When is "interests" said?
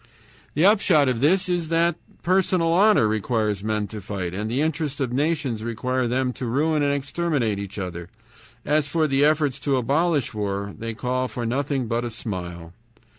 4.59-4.99